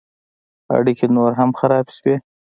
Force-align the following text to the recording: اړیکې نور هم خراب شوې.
اړیکې 0.75 1.05
نور 1.15 1.31
هم 1.39 1.49
خراب 1.59 1.87
شوې. 1.97 2.15